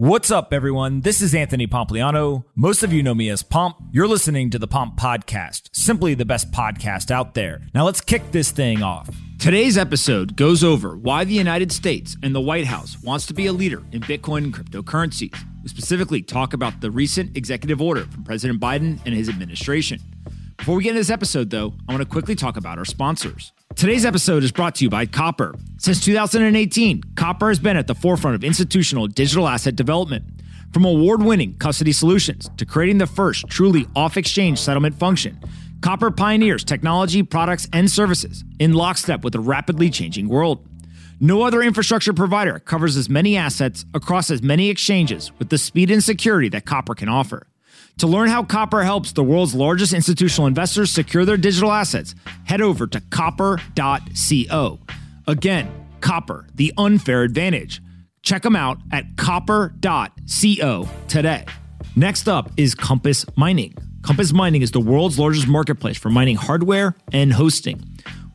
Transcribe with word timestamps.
What's 0.00 0.30
up, 0.30 0.54
everyone? 0.54 1.02
This 1.02 1.20
is 1.20 1.34
Anthony 1.34 1.66
Pompliano. 1.66 2.44
Most 2.54 2.82
of 2.82 2.90
you 2.90 3.02
know 3.02 3.14
me 3.14 3.28
as 3.28 3.42
Pomp. 3.42 3.76
You're 3.92 4.08
listening 4.08 4.48
to 4.48 4.58
the 4.58 4.66
Pomp 4.66 4.98
Podcast, 4.98 5.68
simply 5.74 6.14
the 6.14 6.24
best 6.24 6.50
podcast 6.52 7.10
out 7.10 7.34
there. 7.34 7.66
Now 7.74 7.84
let's 7.84 8.00
kick 8.00 8.32
this 8.32 8.50
thing 8.50 8.82
off. 8.82 9.14
Today's 9.38 9.76
episode 9.76 10.36
goes 10.36 10.64
over 10.64 10.96
why 10.96 11.24
the 11.24 11.34
United 11.34 11.70
States 11.70 12.16
and 12.22 12.34
the 12.34 12.40
White 12.40 12.64
House 12.64 12.96
wants 13.02 13.26
to 13.26 13.34
be 13.34 13.44
a 13.44 13.52
leader 13.52 13.82
in 13.92 14.00
Bitcoin 14.00 14.44
and 14.44 14.54
cryptocurrencies. 14.54 15.36
We 15.62 15.68
specifically 15.68 16.22
talk 16.22 16.54
about 16.54 16.80
the 16.80 16.90
recent 16.90 17.36
executive 17.36 17.82
order 17.82 18.06
from 18.06 18.24
President 18.24 18.58
Biden 18.58 19.00
and 19.04 19.14
his 19.14 19.28
administration. 19.28 20.00
Before 20.56 20.76
we 20.76 20.82
get 20.82 20.90
into 20.90 21.00
this 21.00 21.10
episode, 21.10 21.50
though, 21.50 21.74
I 21.86 21.92
want 21.92 22.02
to 22.02 22.08
quickly 22.08 22.34
talk 22.34 22.56
about 22.56 22.78
our 22.78 22.86
sponsors. 22.86 23.52
Today's 23.76 24.04
episode 24.04 24.42
is 24.42 24.52
brought 24.52 24.74
to 24.74 24.84
you 24.84 24.90
by 24.90 25.06
Copper. 25.06 25.54
Since 25.78 26.04
2018, 26.04 27.02
Copper 27.14 27.48
has 27.48 27.58
been 27.58 27.78
at 27.78 27.86
the 27.86 27.94
forefront 27.94 28.34
of 28.34 28.44
institutional 28.44 29.06
digital 29.06 29.48
asset 29.48 29.74
development. 29.74 30.24
From 30.72 30.84
award 30.84 31.22
winning 31.22 31.56
custody 31.56 31.92
solutions 31.92 32.50
to 32.58 32.66
creating 32.66 32.98
the 32.98 33.06
first 33.06 33.46
truly 33.48 33.86
off 33.96 34.18
exchange 34.18 34.58
settlement 34.58 34.96
function, 34.96 35.40
Copper 35.80 36.10
pioneers 36.10 36.62
technology, 36.62 37.22
products, 37.22 37.68
and 37.72 37.90
services 37.90 38.44
in 38.58 38.74
lockstep 38.74 39.24
with 39.24 39.34
a 39.34 39.40
rapidly 39.40 39.88
changing 39.88 40.28
world. 40.28 40.66
No 41.18 41.42
other 41.42 41.62
infrastructure 41.62 42.12
provider 42.12 42.58
covers 42.58 42.96
as 42.96 43.08
many 43.08 43.36
assets 43.36 43.86
across 43.94 44.30
as 44.30 44.42
many 44.42 44.68
exchanges 44.68 45.30
with 45.38 45.48
the 45.48 45.58
speed 45.58 45.90
and 45.90 46.04
security 46.04 46.50
that 46.50 46.66
Copper 46.66 46.94
can 46.94 47.08
offer. 47.08 47.46
To 48.00 48.06
learn 48.06 48.30
how 48.30 48.42
Copper 48.44 48.82
helps 48.82 49.12
the 49.12 49.22
world's 49.22 49.54
largest 49.54 49.92
institutional 49.92 50.46
investors 50.46 50.90
secure 50.90 51.26
their 51.26 51.36
digital 51.36 51.70
assets, 51.70 52.14
head 52.44 52.62
over 52.62 52.86
to 52.86 52.98
copper.co. 52.98 54.78
Again, 55.26 55.70
Copper, 56.00 56.46
the 56.54 56.72
unfair 56.78 57.24
advantage. 57.24 57.82
Check 58.22 58.40
them 58.40 58.56
out 58.56 58.78
at 58.90 59.18
copper.co 59.18 60.88
today. 61.08 61.44
Next 61.94 62.26
up 62.26 62.50
is 62.56 62.74
Compass 62.74 63.26
Mining. 63.36 63.74
Compass 64.00 64.32
Mining 64.32 64.62
is 64.62 64.70
the 64.70 64.80
world's 64.80 65.18
largest 65.18 65.46
marketplace 65.46 65.98
for 65.98 66.08
mining 66.08 66.36
hardware 66.36 66.96
and 67.12 67.34
hosting. 67.34 67.84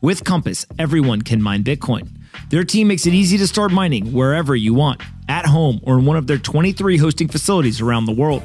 With 0.00 0.22
Compass, 0.22 0.64
everyone 0.78 1.22
can 1.22 1.42
mine 1.42 1.64
Bitcoin. 1.64 2.08
Their 2.50 2.62
team 2.62 2.86
makes 2.86 3.04
it 3.04 3.14
easy 3.14 3.36
to 3.38 3.48
start 3.48 3.72
mining 3.72 4.12
wherever 4.12 4.54
you 4.54 4.74
want, 4.74 5.02
at 5.28 5.44
home 5.44 5.80
or 5.82 5.98
in 5.98 6.04
one 6.04 6.16
of 6.16 6.28
their 6.28 6.38
23 6.38 6.98
hosting 6.98 7.26
facilities 7.26 7.80
around 7.80 8.04
the 8.04 8.12
world. 8.12 8.44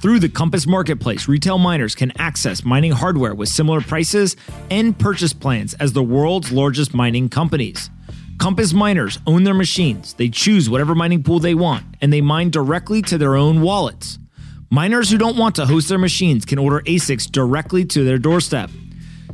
Through 0.00 0.20
the 0.20 0.28
Compass 0.28 0.66
Marketplace, 0.66 1.26
retail 1.26 1.56
miners 1.56 1.94
can 1.94 2.12
access 2.20 2.64
mining 2.64 2.92
hardware 2.92 3.34
with 3.34 3.48
similar 3.48 3.80
prices 3.80 4.36
and 4.70 4.96
purchase 4.96 5.32
plans 5.32 5.72
as 5.74 5.94
the 5.94 6.02
world's 6.02 6.52
largest 6.52 6.92
mining 6.92 7.30
companies. 7.30 7.88
Compass 8.38 8.74
miners 8.74 9.18
own 9.26 9.44
their 9.44 9.54
machines, 9.54 10.12
they 10.14 10.28
choose 10.28 10.68
whatever 10.68 10.94
mining 10.94 11.22
pool 11.22 11.38
they 11.38 11.54
want, 11.54 11.84
and 12.02 12.12
they 12.12 12.20
mine 12.20 12.50
directly 12.50 13.00
to 13.00 13.16
their 13.16 13.36
own 13.36 13.62
wallets. 13.62 14.18
Miners 14.70 15.10
who 15.10 15.16
don't 15.16 15.38
want 15.38 15.54
to 15.54 15.64
host 15.64 15.88
their 15.88 15.98
machines 15.98 16.44
can 16.44 16.58
order 16.58 16.82
ASICs 16.82 17.30
directly 17.30 17.86
to 17.86 18.04
their 18.04 18.18
doorstep. 18.18 18.70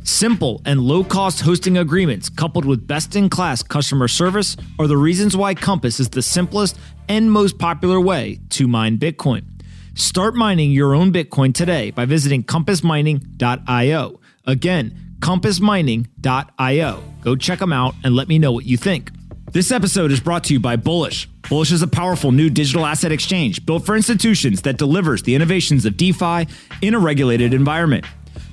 Simple 0.03 0.61
and 0.65 0.79
low 0.79 1.03
cost 1.03 1.41
hosting 1.41 1.77
agreements 1.77 2.29
coupled 2.29 2.63
with 2.63 2.87
best 2.87 3.17
in 3.17 3.29
class 3.29 3.63
customer 3.63 4.07
service 4.07 4.55
are 4.79 4.87
the 4.87 4.97
reasons 4.97 5.35
why 5.35 5.55
Compass 5.55 5.99
is 5.99 6.09
the 6.09 6.21
simplest 6.21 6.77
and 7.09 7.29
most 7.29 7.57
popular 7.57 7.99
way 7.99 8.39
to 8.51 8.67
mine 8.67 8.97
Bitcoin. 8.97 9.52
Start 9.95 10.33
mining 10.33 10.71
your 10.71 10.95
own 10.95 11.13
Bitcoin 11.13 11.53
today 11.53 11.91
by 11.91 12.05
visiting 12.05 12.43
compassmining.io. 12.43 14.19
Again, 14.47 15.15
compassmining.io. 15.19 17.03
Go 17.21 17.35
check 17.35 17.59
them 17.59 17.71
out 17.71 17.93
and 18.03 18.15
let 18.15 18.27
me 18.27 18.39
know 18.39 18.51
what 18.51 18.65
you 18.65 18.75
think. 18.75 19.11
This 19.51 19.71
episode 19.71 20.11
is 20.11 20.19
brought 20.19 20.45
to 20.45 20.53
you 20.53 20.59
by 20.59 20.77
Bullish. 20.77 21.27
Bullish 21.47 21.71
is 21.71 21.83
a 21.83 21.87
powerful 21.87 22.31
new 22.31 22.49
digital 22.49 22.87
asset 22.87 23.11
exchange 23.11 23.67
built 23.67 23.85
for 23.85 23.95
institutions 23.95 24.63
that 24.63 24.79
delivers 24.79 25.21
the 25.21 25.35
innovations 25.35 25.85
of 25.85 25.95
DeFi 25.95 26.47
in 26.81 26.95
a 26.95 26.99
regulated 26.99 27.53
environment. 27.53 28.03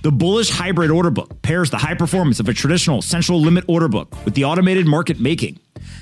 The 0.03 0.13
Bullish 0.13 0.51
Hybrid 0.51 0.91
Order 0.91 1.11
Book 1.11 1.41
pairs 1.41 1.71
the 1.71 1.79
high 1.79 1.95
performance 1.95 2.39
of 2.39 2.51
a 2.51 2.55
traditional 2.55 3.01
central 3.01 3.41
limit 3.41 3.65
order 3.67 3.89
book 3.89 4.15
with 4.27 4.35
the 4.35 4.45
automated 4.45 4.87
market 4.87 5.19
making. 5.19 5.59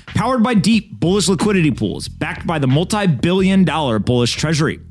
Powered 0.07 0.43
by 0.43 0.53
deep 0.53 0.99
bullish 0.99 1.29
liquidity 1.29 1.71
pools 1.71 2.09
backed 2.09 2.45
by 2.45 2.59
the 2.59 2.67
multi 2.67 3.07
billion 3.07 3.63
dollar 3.63 3.99
bullish 3.99 4.33
treasury 4.33 4.81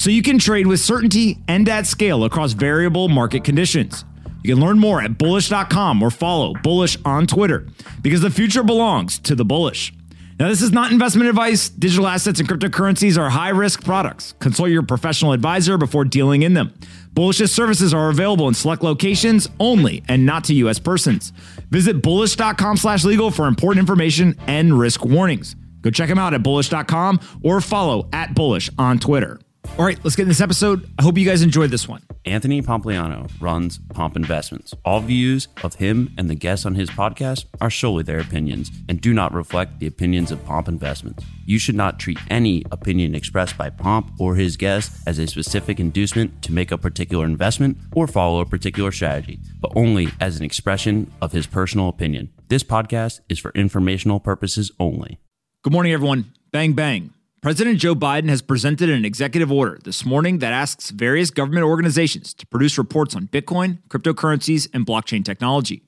so 0.00 0.08
you 0.08 0.22
can 0.22 0.38
trade 0.38 0.66
with 0.66 0.80
certainty 0.80 1.36
and 1.46 1.68
at 1.68 1.86
scale 1.86 2.24
across 2.24 2.54
variable 2.54 3.10
market 3.10 3.44
conditions. 3.44 4.06
You 4.42 4.54
can 4.54 4.64
learn 4.64 4.78
more 4.78 5.02
at 5.02 5.18
bullish.com 5.18 6.02
or 6.02 6.10
follow 6.10 6.54
Bullish 6.54 6.96
on 7.04 7.26
Twitter 7.26 7.66
because 8.00 8.22
the 8.22 8.30
future 8.30 8.62
belongs 8.62 9.18
to 9.18 9.34
the 9.34 9.44
bullish. 9.44 9.92
Now, 10.38 10.48
this 10.48 10.62
is 10.62 10.72
not 10.72 10.90
investment 10.90 11.28
advice. 11.28 11.68
Digital 11.68 12.06
assets 12.06 12.40
and 12.40 12.48
cryptocurrencies 12.48 13.18
are 13.18 13.28
high 13.28 13.50
risk 13.50 13.84
products. 13.84 14.32
Consult 14.38 14.70
your 14.70 14.82
professional 14.82 15.32
advisor 15.32 15.76
before 15.76 16.06
dealing 16.06 16.44
in 16.44 16.54
them. 16.54 16.72
Bullish's 17.12 17.54
services 17.54 17.92
are 17.92 18.08
available 18.08 18.48
in 18.48 18.54
select 18.54 18.82
locations 18.82 19.50
only 19.60 20.02
and 20.08 20.24
not 20.24 20.44
to 20.44 20.54
U.S. 20.54 20.78
persons. 20.78 21.34
Visit 21.68 22.02
bullish.com 22.02 22.78
slash 22.78 23.04
legal 23.04 23.30
for 23.30 23.46
important 23.46 23.80
information 23.80 24.34
and 24.46 24.78
risk 24.78 25.04
warnings. 25.04 25.56
Go 25.82 25.90
check 25.90 26.08
them 26.08 26.18
out 26.18 26.32
at 26.32 26.42
bullish.com 26.42 27.20
or 27.42 27.60
follow 27.60 28.08
at 28.14 28.34
bullish 28.34 28.70
on 28.78 28.98
Twitter. 28.98 29.38
All 29.78 29.86
right, 29.86 29.98
let's 30.04 30.16
get 30.16 30.24
in 30.24 30.28
this 30.28 30.40
episode. 30.40 30.90
I 30.98 31.02
hope 31.02 31.16
you 31.16 31.24
guys 31.24 31.42
enjoyed 31.42 31.70
this 31.70 31.88
one. 31.88 32.02
Anthony 32.26 32.60
Pompliano 32.60 33.30
runs 33.40 33.78
Pomp 33.94 34.14
Investments. 34.16 34.74
All 34.84 35.00
views 35.00 35.48
of 35.62 35.76
him 35.76 36.12
and 36.18 36.28
the 36.28 36.34
guests 36.34 36.66
on 36.66 36.74
his 36.74 36.90
podcast 36.90 37.46
are 37.62 37.70
solely 37.70 38.02
their 38.02 38.20
opinions 38.20 38.70
and 38.88 39.00
do 39.00 39.14
not 39.14 39.32
reflect 39.32 39.78
the 39.78 39.86
opinions 39.86 40.30
of 40.30 40.44
Pomp 40.44 40.68
Investments. 40.68 41.24
You 41.46 41.58
should 41.58 41.76
not 41.76 41.98
treat 41.98 42.18
any 42.28 42.62
opinion 42.70 43.14
expressed 43.14 43.56
by 43.56 43.70
Pomp 43.70 44.10
or 44.18 44.34
his 44.34 44.56
guests 44.58 45.02
as 45.06 45.18
a 45.18 45.26
specific 45.26 45.80
inducement 45.80 46.42
to 46.42 46.52
make 46.52 46.70
a 46.72 46.78
particular 46.78 47.24
investment 47.24 47.78
or 47.94 48.06
follow 48.06 48.40
a 48.40 48.46
particular 48.46 48.92
strategy, 48.92 49.40
but 49.60 49.72
only 49.74 50.08
as 50.20 50.38
an 50.38 50.44
expression 50.44 51.10
of 51.22 51.32
his 51.32 51.46
personal 51.46 51.88
opinion. 51.88 52.30
This 52.48 52.64
podcast 52.64 53.20
is 53.30 53.38
for 53.38 53.50
informational 53.52 54.20
purposes 54.20 54.70
only. 54.78 55.18
Good 55.62 55.72
morning, 55.72 55.92
everyone. 55.92 56.32
Bang, 56.52 56.72
bang. 56.74 57.14
President 57.42 57.78
Joe 57.78 57.94
Biden 57.94 58.28
has 58.28 58.42
presented 58.42 58.90
an 58.90 59.06
executive 59.06 59.50
order 59.50 59.78
this 59.82 60.04
morning 60.04 60.40
that 60.40 60.52
asks 60.52 60.90
various 60.90 61.30
government 61.30 61.64
organizations 61.64 62.34
to 62.34 62.46
produce 62.46 62.76
reports 62.76 63.16
on 63.16 63.28
Bitcoin, 63.28 63.78
cryptocurrencies, 63.88 64.68
and 64.74 64.84
blockchain 64.84 65.24
technology. 65.24 65.82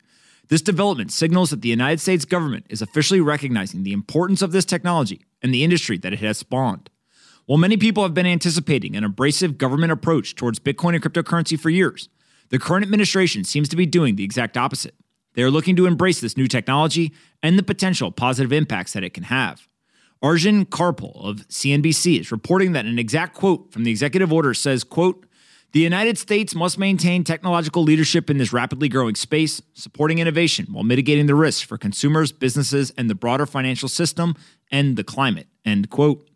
This 0.48 0.62
development 0.62 1.12
signals 1.12 1.50
that 1.50 1.60
the 1.60 1.68
United 1.68 2.00
States 2.00 2.24
government 2.24 2.64
is 2.70 2.80
officially 2.80 3.20
recognizing 3.20 3.82
the 3.82 3.92
importance 3.92 4.41
of 4.41 4.52
this 4.52 4.64
technology 4.64 5.26
and 5.42 5.52
the 5.52 5.62
industry 5.62 5.98
that 5.98 6.14
it 6.14 6.20
has 6.20 6.38
spawned. 6.38 6.88
While 7.44 7.58
many 7.58 7.76
people 7.76 8.02
have 8.02 8.14
been 8.14 8.24
anticipating 8.24 8.96
an 8.96 9.04
abrasive 9.04 9.58
government 9.58 9.92
approach 9.92 10.34
towards 10.34 10.58
Bitcoin 10.58 10.94
and 10.94 11.02
cryptocurrency 11.02 11.60
for 11.60 11.68
years, 11.68 12.08
the 12.48 12.58
current 12.58 12.82
administration 12.82 13.44
seems 13.44 13.68
to 13.68 13.76
be 13.76 13.84
doing 13.84 14.16
the 14.16 14.24
exact 14.24 14.56
opposite. 14.56 14.94
They 15.34 15.42
are 15.42 15.50
looking 15.50 15.76
to 15.76 15.84
embrace 15.84 16.18
this 16.18 16.38
new 16.38 16.48
technology 16.48 17.12
and 17.42 17.58
the 17.58 17.62
potential 17.62 18.10
positive 18.10 18.54
impacts 18.54 18.94
that 18.94 19.04
it 19.04 19.12
can 19.12 19.24
have. 19.24 19.68
Arjun 20.22 20.66
Kharpal 20.66 21.25
of 21.25 21.49
CNBC 21.49 22.21
is 22.21 22.31
reporting 22.31 22.72
that 22.72 22.87
an 22.87 22.99
exact 22.99 23.34
quote 23.34 23.72
from 23.72 23.83
the 23.83 23.91
executive 23.91 24.33
order 24.33 24.55
says, 24.55 24.84
quote, 24.84 25.27
the 25.72 25.81
United 25.81 26.19
States 26.19 26.55
must 26.55 26.78
maintain 26.78 27.25
technological 27.25 27.83
leadership 27.83 28.28
in 28.28 28.37
this 28.37 28.53
rapidly 28.53 28.91
growing 28.91 29.15
space, 29.15 29.62
supporting 29.72 30.19
innovation 30.19 30.66
while 30.71 30.84
mitigating 30.84 31.27
the 31.27 31.34
risks 31.34 31.62
for 31.62 31.78
consumers, 31.78 32.31
businesses, 32.31 32.93
and 32.99 33.09
the 33.09 33.15
broader 33.15 33.47
financial 33.47 33.88
system 33.88 34.37
and 34.71 34.97
the 34.97 35.03
climate. 35.03 35.49
End 35.65 35.88
quote. 35.88 36.28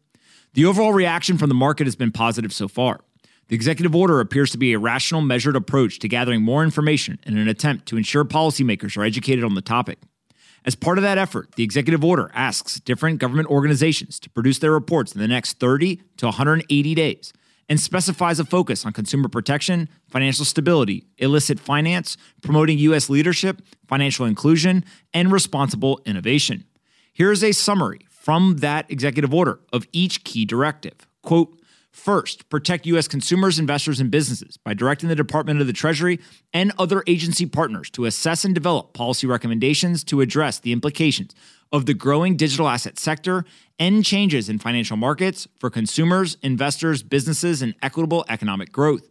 The 0.55 0.65
overall 0.65 0.95
reaction 0.95 1.37
from 1.37 1.51
the 1.51 1.55
market 1.55 1.87
has 1.87 1.95
been 1.95 2.13
positive 2.13 2.53
so 2.53 2.67
far. 2.67 3.01
The 3.49 3.55
executive 3.55 3.95
order 3.95 4.21
appears 4.21 4.51
to 4.53 4.59
be 4.59 4.73
a 4.73 4.79
rational, 4.79 5.21
measured 5.21 5.55
approach 5.55 5.99
to 6.01 6.09
gathering 6.09 6.43
more 6.43 6.65
information 6.65 7.21
in 7.25 7.37
an 7.37 7.47
attempt 7.47 7.87
to 7.87 7.99
ensure 7.99 8.25
policymakers 8.25 8.97
are 8.97 9.05
educated 9.05 9.45
on 9.45 9.55
the 9.55 9.61
topic. 9.61 9.99
As 10.67 10.75
part 10.75 10.99
of 10.99 11.03
that 11.03 11.17
effort, 11.17 11.53
the 11.55 11.63
executive 11.63 12.05
order 12.05 12.29
asks 12.35 12.81
different 12.81 13.21
government 13.21 13.49
organizations 13.49 14.19
to 14.19 14.29
produce 14.29 14.59
their 14.59 14.73
reports 14.73 15.15
in 15.15 15.21
the 15.21 15.29
next 15.29 15.61
30 15.61 16.03
to 16.17 16.27
180 16.27 16.95
days 16.97 17.33
and 17.69 17.79
specifies 17.79 18.41
a 18.41 18.45
focus 18.45 18.85
on 18.85 18.93
consumer 18.93 19.29
protection, 19.29 19.89
financial 20.09 20.45
stability, 20.45 21.07
illicit 21.19 21.61
finance, 21.61 22.17
promoting 22.43 22.79
U.S. 22.79 23.09
leadership, 23.09 23.63
financial 23.87 24.27
inclusion, 24.27 24.85
and 25.15 25.31
responsible 25.31 26.01
innovation. 26.05 26.65
Here 27.13 27.31
is 27.31 27.45
a 27.45 27.53
summary 27.53 28.01
from 28.11 28.57
that 28.59 28.91
executive 28.91 29.33
order 29.33 29.61
of 29.73 29.87
each 29.93 30.25
key 30.25 30.45
directive. 30.45 31.07
Quote, 31.23 31.57
First, 31.97 32.51
protect 32.51 32.85
U.S. 32.87 33.09
consumers, 33.09 33.59
investors, 33.59 34.01
and 34.01 34.11
businesses 34.11 34.59
by 34.59 34.75
directing 34.75 35.09
the 35.09 35.17
Department 35.17 35.63
of 35.63 35.67
the 35.67 35.73
Treasury 35.73 36.21
and 36.53 36.71
other 36.79 37.03
agency 37.07 37.47
partners 37.47 37.89
to 37.93 38.05
assess 38.05 38.45
and 38.45 38.55
develop 38.55 38.93
policy 38.93 39.27
recommendations 39.27 40.05
to 40.05 40.21
address 40.21 40.59
the 40.59 40.73
implications 40.73 41.35
of 41.73 41.87
the 41.87 41.95
growing 41.95 42.37
digital 42.37 42.69
asset 42.69 42.99
sector 42.99 43.47
and 43.79 44.05
changes 44.05 44.51
in 44.51 44.59
financial 44.59 44.99
markets 44.99 45.49
for 45.59 45.71
consumers, 45.71 46.37
investors, 46.43 47.03
businesses, 47.03 47.63
and 47.63 47.75
equitable 47.81 48.27
economic 48.29 48.71
growth. 48.71 49.09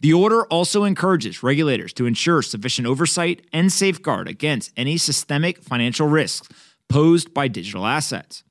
The 0.00 0.14
order 0.14 0.44
also 0.46 0.84
encourages 0.84 1.42
regulators 1.42 1.92
to 1.92 2.06
ensure 2.06 2.40
sufficient 2.40 2.88
oversight 2.88 3.46
and 3.52 3.70
safeguard 3.70 4.26
against 4.26 4.72
any 4.74 4.96
systemic 4.96 5.62
financial 5.62 6.08
risks 6.08 6.48
posed 6.88 7.34
by 7.34 7.48
digital 7.48 7.86
assets. 7.86 8.42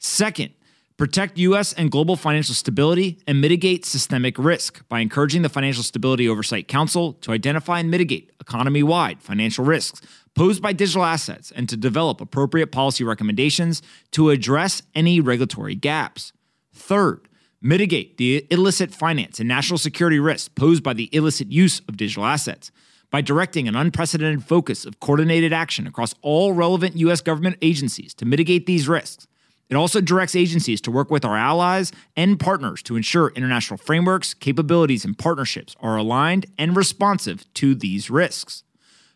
Second, 0.00 0.54
Protect 0.98 1.38
U.S. 1.38 1.72
and 1.74 1.92
global 1.92 2.16
financial 2.16 2.56
stability 2.56 3.20
and 3.24 3.40
mitigate 3.40 3.84
systemic 3.84 4.36
risk 4.36 4.82
by 4.88 4.98
encouraging 4.98 5.42
the 5.42 5.48
Financial 5.48 5.84
Stability 5.84 6.28
Oversight 6.28 6.66
Council 6.66 7.12
to 7.20 7.30
identify 7.30 7.78
and 7.78 7.88
mitigate 7.88 8.32
economy 8.40 8.82
wide 8.82 9.22
financial 9.22 9.64
risks 9.64 10.00
posed 10.34 10.60
by 10.60 10.72
digital 10.72 11.04
assets 11.04 11.52
and 11.52 11.68
to 11.68 11.76
develop 11.76 12.20
appropriate 12.20 12.72
policy 12.72 13.04
recommendations 13.04 13.80
to 14.10 14.30
address 14.30 14.82
any 14.92 15.20
regulatory 15.20 15.76
gaps. 15.76 16.32
Third, 16.74 17.28
mitigate 17.62 18.16
the 18.16 18.44
illicit 18.50 18.92
finance 18.92 19.38
and 19.38 19.46
national 19.46 19.78
security 19.78 20.18
risks 20.18 20.48
posed 20.48 20.82
by 20.82 20.94
the 20.94 21.08
illicit 21.12 21.52
use 21.52 21.80
of 21.88 21.96
digital 21.96 22.24
assets 22.24 22.72
by 23.12 23.20
directing 23.20 23.68
an 23.68 23.76
unprecedented 23.76 24.42
focus 24.42 24.84
of 24.84 24.98
coordinated 24.98 25.52
action 25.52 25.86
across 25.86 26.16
all 26.22 26.54
relevant 26.54 26.96
U.S. 26.96 27.20
government 27.20 27.56
agencies 27.62 28.14
to 28.14 28.24
mitigate 28.24 28.66
these 28.66 28.88
risks 28.88 29.28
it 29.70 29.76
also 29.76 30.00
directs 30.00 30.34
agencies 30.34 30.80
to 30.82 30.90
work 30.90 31.10
with 31.10 31.24
our 31.24 31.36
allies 31.36 31.92
and 32.16 32.40
partners 32.40 32.82
to 32.84 32.96
ensure 32.96 33.32
international 33.34 33.76
frameworks, 33.76 34.32
capabilities, 34.32 35.04
and 35.04 35.18
partnerships 35.18 35.76
are 35.80 35.96
aligned 35.96 36.46
and 36.56 36.76
responsive 36.76 37.44
to 37.54 37.74
these 37.74 38.10
risks. 38.10 38.62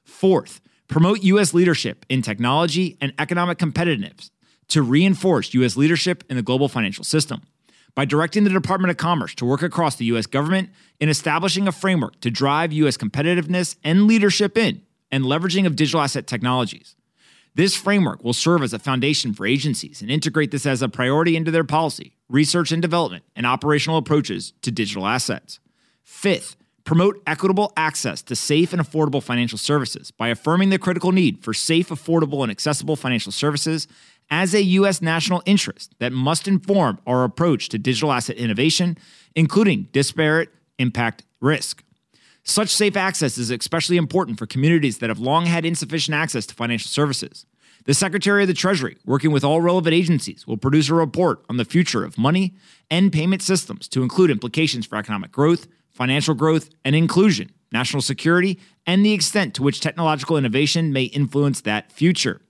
Fourth, 0.05 0.61
promote 0.89 1.23
U.S. 1.23 1.55
leadership 1.55 2.05
in 2.09 2.21
technology 2.21 2.99
and 3.01 3.15
economic 3.19 3.59
competitiveness 3.59 4.31
to 4.69 4.83
reinforce 4.83 5.55
U.S. 5.55 5.77
leadership 5.77 6.25
in 6.29 6.37
the 6.37 6.43
global 6.43 6.69
financial 6.69 7.05
system 7.05 7.43
by 7.95 8.05
directing 8.05 8.45
the 8.45 8.51
Department 8.51 8.91
of 8.91 8.97
Commerce 8.97 9.35
to 9.37 9.45
work 9.45 9.63
across 9.63 9.97
the 9.97 10.05
U.S. 10.07 10.27
government 10.27 10.71
in 11.01 11.09
establishing 11.09 11.67
a 11.67 11.73
framework 11.73 12.21
to 12.21 12.31
drive 12.31 12.73
U.S. 12.73 12.97
competitiveness 12.97 13.77
and 13.85 14.07
leadership 14.07 14.57
in 14.57 14.83
and 15.11 15.25
leveraging 15.25 15.67
of 15.67 15.77
digital 15.77 16.01
asset 16.01 16.27
technologies. 16.27 16.95
This 17.55 17.77
framework 17.77 18.25
will 18.25 18.33
serve 18.33 18.63
as 18.63 18.73
a 18.73 18.79
foundation 18.79 19.35
for 19.35 19.47
agencies 19.47 20.01
and 20.01 20.11
integrate 20.11 20.51
this 20.51 20.65
as 20.65 20.81
a 20.81 20.89
priority 20.89 21.37
into 21.37 21.51
their 21.51 21.65
policy, 21.65 22.17
research 22.31 22.73
and 22.73 22.81
development, 22.81 23.25
and 23.37 23.47
operational 23.47 23.99
approaches 23.99 24.55
to 24.63 24.71
digital 24.71 25.07
assets. 25.07 25.61
Fifth, 26.03 26.57
promote 26.85 27.23
equitable 27.27 27.71
access 27.77 28.23
to 28.23 28.35
safe 28.35 28.73
and 28.73 28.81
affordable 28.81 29.23
financial 29.23 29.59
services 29.59 30.11
by 30.11 30.29
affirming 30.29 30.71
the 30.71 30.79
critical 30.79 31.13
need 31.13 31.45
for 31.45 31.53
safe, 31.53 31.91
affordable, 31.91 32.43
and 32.43 32.51
accessible 32.51 32.97
financial 32.97 33.31
services 33.31 33.87
as 34.31 34.55
a 34.55 34.63
U.S. 34.63 35.03
national 35.03 35.43
interest 35.45 35.95
that 35.99 36.13
must 36.13 36.49
inform 36.49 36.99
our 37.07 37.23
approach 37.23 37.69
to 37.69 37.79
digital 37.79 38.13
asset 38.13 38.37
innovation, 38.37 38.97
including 39.35 39.89
disparate 39.93 40.49
impact 40.79 41.25
risk. 41.41 41.85
Such 42.45 42.71
safe 42.71 42.97
access 42.97 43.39
is 43.39 43.51
especially 43.51 43.97
important 43.97 44.39
for 44.39 44.47
communities 44.47 44.99
that 44.99 45.11
have 45.11 45.21
long 45.21 45.47
had 45.47 45.65
insufficient 45.65 46.15
access 46.15 46.45
to 46.47 46.55
financial 46.55 46.89
services. 46.89 47.47
The 47.85 47.95
Secretary 47.95 48.43
of 48.43 48.49
the 48.49 48.55
Treasury, 48.55 48.97
working 49.05 49.33
with 49.33 49.43
all 49.43 49.61
relevant 49.61 49.95
agencies, 49.95 50.47
will 50.47 50.57
produce 50.57 50.89
a 50.89 50.95
report 50.95 51.45
on 51.49 51.57
the 51.57 51.65
future 51.65 52.05
of 52.05 52.19
money 52.19 52.55
and 52.91 53.13
payment 53.13 53.43
systems 53.43 53.89
to 53.89 54.03
include 54.03 54.31
implications 54.31 54.87
for 54.87 54.97
economic 54.97 55.33
growth, 55.33 55.67
financial 55.91 56.35
growth, 56.35 56.71
and 56.85 56.95
inclusion, 56.95 57.51
national 57.73 58.03
security, 58.03 58.61
and 58.87 59.05
the 59.05 59.13
extent 59.13 59.55
to 59.55 59.63
which 59.63 59.81
technological 59.81 60.37
innovation 60.37 60.93
may 60.93 61.05
influence 61.05 61.61
that 61.61 61.91
future. 61.91 62.41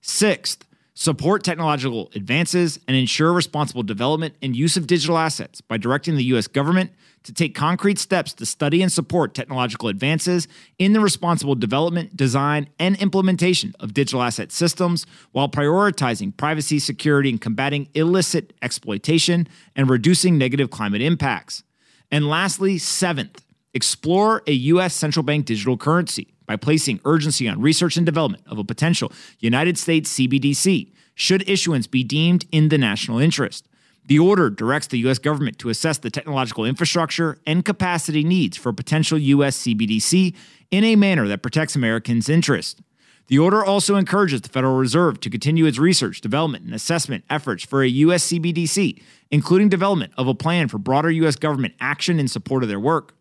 Sixth, 0.00 0.64
support 0.94 1.42
technological 1.42 2.10
advances 2.14 2.78
and 2.86 2.96
ensure 2.96 3.32
responsible 3.32 3.82
development 3.82 4.34
and 4.40 4.54
use 4.54 4.76
of 4.76 4.86
digital 4.86 5.18
assets 5.18 5.60
by 5.60 5.76
directing 5.76 6.14
the 6.16 6.24
U.S. 6.24 6.46
government 6.46 6.92
to 7.24 7.32
take 7.32 7.54
concrete 7.54 7.98
steps 7.98 8.32
to 8.34 8.46
study 8.46 8.80
and 8.80 8.92
support 8.92 9.34
technological 9.34 9.88
advances 9.88 10.46
in 10.78 10.92
the 10.92 11.00
responsible 11.00 11.56
development, 11.56 12.16
design, 12.16 12.68
and 12.78 12.96
implementation 12.96 13.74
of 13.80 13.92
digital 13.92 14.22
asset 14.22 14.52
systems 14.52 15.04
while 15.32 15.48
prioritizing 15.48 16.36
privacy, 16.36 16.78
security, 16.78 17.30
and 17.30 17.40
combating 17.40 17.88
illicit 17.94 18.52
exploitation 18.62 19.48
and 19.74 19.90
reducing 19.90 20.38
negative 20.38 20.70
climate 20.70 21.02
impacts. 21.02 21.64
And 22.10 22.28
lastly, 22.28 22.78
seventh, 22.78 23.44
explore 23.72 24.42
a 24.46 24.52
U.S. 24.52 24.94
central 24.94 25.24
bank 25.24 25.46
digital 25.46 25.76
currency 25.76 26.33
by 26.46 26.56
placing 26.56 27.00
urgency 27.04 27.48
on 27.48 27.60
research 27.60 27.96
and 27.96 28.06
development 28.06 28.44
of 28.46 28.58
a 28.58 28.64
potential 28.64 29.12
United 29.40 29.78
States 29.78 30.12
CBDC 30.12 30.92
should 31.14 31.48
issuance 31.48 31.86
be 31.86 32.04
deemed 32.04 32.46
in 32.50 32.68
the 32.68 32.78
national 32.78 33.18
interest. 33.18 33.68
The 34.06 34.18
order 34.18 34.50
directs 34.50 34.88
the 34.88 34.98
U.S. 34.98 35.18
government 35.18 35.58
to 35.60 35.70
assess 35.70 35.96
the 35.96 36.10
technological 36.10 36.66
infrastructure 36.66 37.38
and 37.46 37.64
capacity 37.64 38.22
needs 38.22 38.56
for 38.56 38.68
a 38.68 38.74
potential 38.74 39.16
U.S. 39.16 39.56
CBDC 39.62 40.34
in 40.70 40.84
a 40.84 40.96
manner 40.96 41.26
that 41.28 41.42
protects 41.42 41.74
Americans' 41.74 42.28
interests. 42.28 42.82
The 43.28 43.38
order 43.38 43.64
also 43.64 43.96
encourages 43.96 44.42
the 44.42 44.50
Federal 44.50 44.76
Reserve 44.76 45.18
to 45.20 45.30
continue 45.30 45.64
its 45.64 45.78
research, 45.78 46.20
development, 46.20 46.64
and 46.66 46.74
assessment 46.74 47.24
efforts 47.30 47.64
for 47.64 47.82
a 47.82 47.88
U.S. 47.88 48.26
CBDC, 48.26 49.02
including 49.30 49.70
development 49.70 50.12
of 50.18 50.28
a 50.28 50.34
plan 50.34 50.68
for 50.68 50.76
broader 50.76 51.10
U.S. 51.10 51.36
government 51.36 51.72
action 51.80 52.20
in 52.20 52.28
support 52.28 52.62
of 52.62 52.68
their 52.68 52.80
work. 52.80 53.14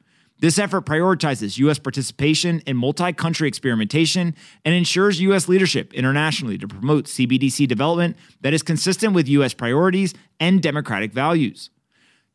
This 0.44 0.60
effort 0.60 0.86
prioritizes 0.86 1.58
U.S. 1.60 1.80
participation 1.80 2.60
in 2.68 2.76
multi 2.76 3.14
country 3.14 3.48
experimentation 3.48 4.36
and 4.66 4.76
ensures 4.76 5.22
U.S. 5.22 5.48
leadership 5.48 5.94
internationally 5.94 6.58
to 6.58 6.68
promote 6.68 7.06
CBDC 7.06 7.66
development 7.66 8.18
that 8.42 8.54
is 8.54 8.62
consistent 8.62 9.14
with 9.14 9.30
U.S. 9.30 9.54
priorities 9.54 10.14
and 10.42 10.62
democratic 10.62 11.14
values. 11.14 11.70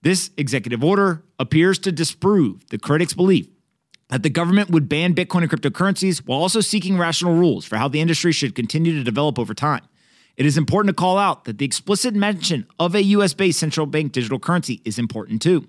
This 0.01 0.31
executive 0.39 0.83
order 0.83 1.23
appears 1.39 1.79
to 1.81 1.93
disprove 1.93 2.67
the 2.71 2.79
critics' 2.79 3.13
belief 3.13 3.47
that 4.09 4.23
the 4.23 4.31
government 4.31 4.71
would 4.71 4.89
ban 4.89 5.15
Bitcoin 5.15 5.43
and 5.43 5.51
cryptocurrencies 5.51 6.21
while 6.27 6.41
also 6.41 6.63
seeking 6.63 6.97
rational 6.97 7.35
rules 7.35 7.67
for 7.67 7.77
how 7.77 7.89
the 7.89 8.01
industry 8.01 8.33
should 8.33 8.55
continue 8.55 8.95
to 8.95 9.05
develop 9.05 9.39
over 9.39 9.53
time. 9.53 9.83
It 10.39 10.47
is 10.47 10.57
important 10.57 10.97
to 10.97 10.99
call 10.99 11.19
out 11.19 11.45
that 11.45 11.59
the 11.59 11.67
explicit 11.67 12.15
mention 12.15 12.67
of 12.81 12.95
a 12.95 13.03
US 13.03 13.35
based 13.35 13.61
central 13.61 13.85
bank 13.85 14.13
digital 14.13 14.39
currency 14.39 14.81
is 14.87 14.99
important 14.99 15.43
too. 15.43 15.69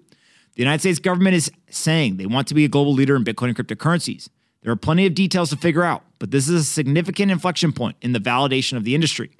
The 0.59 0.63
United 0.63 0.81
States 0.81 0.99
government 0.99 1.37
is 1.37 1.49
saying 1.69 2.17
they 2.17 2.25
want 2.25 2.49
to 2.49 2.53
be 2.53 2.65
a 2.65 2.67
global 2.67 2.91
leader 2.91 3.15
in 3.15 3.23
Bitcoin 3.23 3.47
and 3.47 3.55
cryptocurrencies. 3.55 4.27
There 4.61 4.73
are 4.73 4.75
plenty 4.75 5.05
of 5.05 5.13
details 5.13 5.51
to 5.51 5.55
figure 5.55 5.85
out, 5.85 6.03
but 6.19 6.31
this 6.31 6.49
is 6.49 6.61
a 6.63 6.65
significant 6.65 7.31
inflection 7.31 7.71
point 7.71 7.95
in 8.01 8.11
the 8.11 8.19
validation 8.19 8.75
of 8.75 8.83
the 8.83 8.93
industry. 8.93 9.31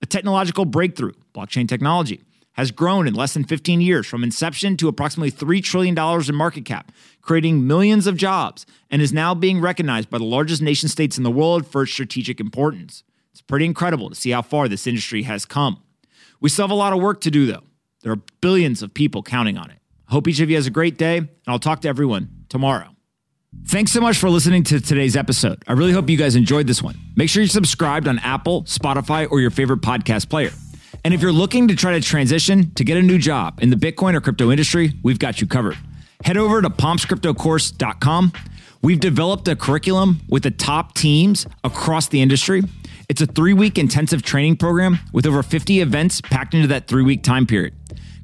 A 0.00 0.06
technological 0.06 0.64
breakthrough, 0.64 1.12
blockchain 1.34 1.68
technology, 1.68 2.22
has 2.52 2.70
grown 2.70 3.06
in 3.06 3.12
less 3.12 3.34
than 3.34 3.44
15 3.44 3.82
years 3.82 4.06
from 4.06 4.24
inception 4.24 4.78
to 4.78 4.88
approximately 4.88 5.30
$3 5.30 5.62
trillion 5.62 5.94
in 6.26 6.34
market 6.34 6.64
cap, 6.64 6.90
creating 7.20 7.66
millions 7.66 8.06
of 8.06 8.16
jobs, 8.16 8.64
and 8.90 9.02
is 9.02 9.12
now 9.12 9.34
being 9.34 9.60
recognized 9.60 10.08
by 10.08 10.16
the 10.16 10.24
largest 10.24 10.62
nation 10.62 10.88
states 10.88 11.18
in 11.18 11.22
the 11.22 11.30
world 11.30 11.66
for 11.66 11.82
its 11.82 11.92
strategic 11.92 12.40
importance. 12.40 13.04
It's 13.32 13.42
pretty 13.42 13.66
incredible 13.66 14.08
to 14.08 14.14
see 14.14 14.30
how 14.30 14.40
far 14.40 14.68
this 14.68 14.86
industry 14.86 15.24
has 15.24 15.44
come. 15.44 15.82
We 16.40 16.48
still 16.48 16.64
have 16.64 16.70
a 16.70 16.74
lot 16.74 16.94
of 16.94 17.02
work 17.02 17.20
to 17.20 17.30
do, 17.30 17.44
though. 17.44 17.64
There 18.00 18.12
are 18.12 18.22
billions 18.40 18.82
of 18.82 18.94
people 18.94 19.22
counting 19.22 19.58
on 19.58 19.68
it. 19.70 19.81
Hope 20.12 20.28
each 20.28 20.40
of 20.40 20.50
you 20.50 20.56
has 20.56 20.66
a 20.66 20.70
great 20.70 20.98
day, 20.98 21.16
and 21.16 21.28
I'll 21.46 21.58
talk 21.58 21.80
to 21.80 21.88
everyone 21.88 22.28
tomorrow. 22.50 22.88
Thanks 23.66 23.92
so 23.92 24.00
much 24.02 24.18
for 24.18 24.28
listening 24.28 24.62
to 24.64 24.78
today's 24.78 25.16
episode. 25.16 25.62
I 25.66 25.72
really 25.72 25.92
hope 25.92 26.10
you 26.10 26.18
guys 26.18 26.36
enjoyed 26.36 26.66
this 26.66 26.82
one. 26.82 26.98
Make 27.16 27.30
sure 27.30 27.42
you're 27.42 27.48
subscribed 27.48 28.06
on 28.06 28.18
Apple, 28.18 28.64
Spotify, 28.64 29.26
or 29.30 29.40
your 29.40 29.50
favorite 29.50 29.80
podcast 29.80 30.28
player. 30.28 30.50
And 31.02 31.14
if 31.14 31.22
you're 31.22 31.32
looking 31.32 31.66
to 31.68 31.74
try 31.74 31.92
to 31.92 32.00
transition 32.02 32.74
to 32.74 32.84
get 32.84 32.98
a 32.98 33.02
new 33.02 33.16
job 33.16 33.60
in 33.62 33.70
the 33.70 33.76
Bitcoin 33.76 34.14
or 34.14 34.20
crypto 34.20 34.50
industry, 34.50 34.92
we've 35.02 35.18
got 35.18 35.40
you 35.40 35.46
covered. 35.46 35.78
Head 36.22 36.36
over 36.36 36.60
to 36.60 36.68
pompscryptocourse.com. 36.68 38.32
We've 38.82 39.00
developed 39.00 39.48
a 39.48 39.56
curriculum 39.56 40.20
with 40.28 40.42
the 40.42 40.50
top 40.50 40.92
teams 40.94 41.46
across 41.64 42.08
the 42.08 42.20
industry. 42.20 42.64
It's 43.08 43.22
a 43.22 43.26
three 43.26 43.54
week 43.54 43.78
intensive 43.78 44.22
training 44.22 44.56
program 44.56 44.98
with 45.14 45.24
over 45.24 45.42
50 45.42 45.80
events 45.80 46.20
packed 46.20 46.52
into 46.52 46.68
that 46.68 46.86
three 46.86 47.02
week 47.02 47.22
time 47.22 47.46
period. 47.46 47.74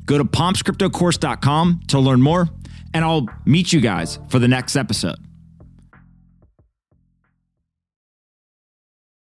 Go 0.08 0.16
to 0.16 0.24
pompscryptocourse.com 0.24 1.82
to 1.88 1.98
learn 2.00 2.22
more, 2.22 2.48
and 2.94 3.04
I'll 3.04 3.26
meet 3.44 3.72
you 3.74 3.80
guys 3.80 4.18
for 4.30 4.38
the 4.38 4.48
next 4.48 4.74
episode. 4.74 5.27